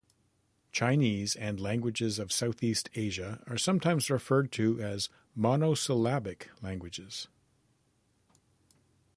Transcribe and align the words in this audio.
Chinese 0.71 1.35
and 1.35 1.59
languages 1.59 2.17
of 2.17 2.31
Southeast 2.31 2.89
Asia 2.95 3.43
are 3.45 3.55
sometimes 3.55 4.09
referred 4.09 4.51
to 4.51 4.81
as 4.81 5.09
monosyllabic 5.35 6.49
languages. 6.59 7.27